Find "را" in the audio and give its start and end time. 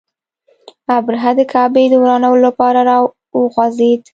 2.89-2.97